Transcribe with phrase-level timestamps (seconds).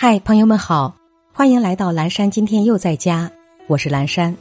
[0.00, 0.94] 嗨，朋友们好，
[1.32, 2.30] 欢迎来到蓝山。
[2.30, 3.28] 今天又在家，
[3.66, 4.32] 我是蓝山。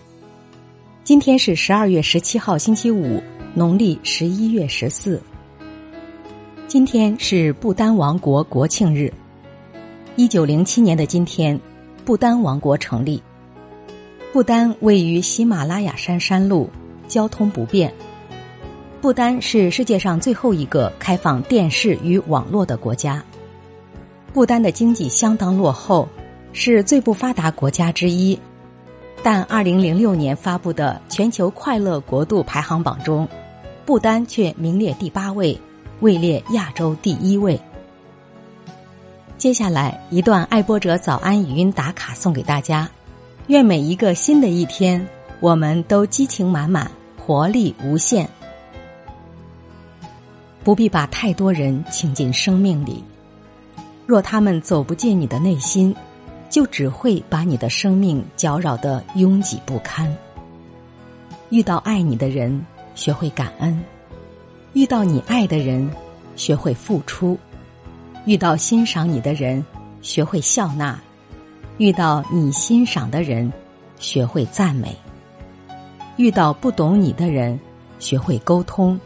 [1.04, 3.20] 今天是十二月十七号，星期五，
[3.56, 5.20] 农历十一月十四。
[6.68, 9.12] 今天是不丹王国国庆日。
[10.16, 11.60] 一九零七年的今天，
[12.06, 13.20] 不丹王国成立。
[14.32, 16.70] 不丹位于喜马拉雅山山路，
[17.08, 17.92] 交通不便。
[19.02, 23.24] 不丹是世界上最后一个开放电视与网络的国家。
[24.38, 26.08] 不丹的经济相当落后，
[26.54, 28.38] 是最不发达国家之一。
[29.24, 33.28] 但二零零六年发布的全球快乐国度排行榜中，
[33.84, 35.60] 不丹却名列第八位，
[36.02, 37.60] 位列亚洲第一位。
[39.40, 42.88] 接下来一段爱播者早安语音打卡送给大家，
[43.48, 45.04] 愿每一个新的一天，
[45.40, 48.30] 我们都激情满满，活力无限。
[50.64, 53.04] 不必把太多人请进生命里，
[54.08, 55.94] 若他们走不进你的内心，
[56.50, 60.12] 就只会把你的生命搅扰得拥挤不堪。
[61.50, 63.78] 遇到爱你的人，学会感恩；
[64.72, 65.92] 遇到你爱的人，
[66.38, 67.38] 学会付出；
[68.26, 69.64] 遇到欣赏你的人，
[70.02, 70.96] 学会笑纳；
[71.78, 73.52] 遇到你欣赏的人，
[74.00, 74.88] 学会赞美；
[76.16, 77.60] 遇到不懂你的人，
[78.00, 78.98] 学会沟通。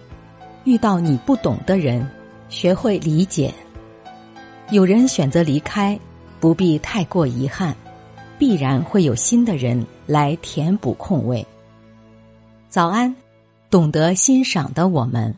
[0.64, 2.08] 遇到你不懂的人，
[2.50, 3.52] 学会理解。
[4.72, 6.00] 有人选择离开，
[6.40, 7.76] 不必太过遗憾，
[8.40, 11.46] 必然会有新的人来填补空位。
[12.70, 13.14] 早安，
[13.70, 15.36] 懂得欣赏的我们。